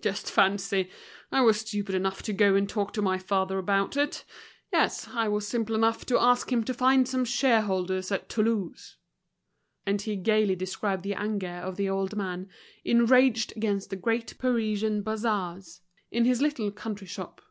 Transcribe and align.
"Just 0.00 0.30
fancy. 0.30 0.90
I 1.32 1.40
was 1.40 1.58
stupid 1.62 1.96
enough 1.96 2.22
to 2.22 2.32
go 2.32 2.54
and 2.54 2.68
talk 2.68 2.92
to 2.92 3.02
my 3.02 3.18
father 3.18 3.58
about 3.58 3.96
it. 3.96 4.22
Yes, 4.72 5.08
I 5.08 5.26
was 5.26 5.48
simple 5.48 5.74
enough 5.74 6.06
to 6.06 6.20
ask 6.20 6.52
him 6.52 6.62
to 6.62 6.72
find 6.72 7.08
some 7.08 7.24
shareholders 7.24 8.12
at 8.12 8.28
Toulouse." 8.28 8.96
And 9.84 10.00
he 10.00 10.14
gaily 10.14 10.54
described 10.54 11.02
the 11.02 11.14
anger 11.16 11.48
of 11.48 11.74
the 11.74 11.88
old 11.88 12.14
man, 12.16 12.48
enraged 12.84 13.56
against 13.56 13.90
the 13.90 13.96
great 13.96 14.38
Parisian 14.38 15.02
bazaars, 15.02 15.80
in 16.12 16.26
his 16.26 16.40
little 16.40 16.70
country 16.70 17.08
shop. 17.08 17.42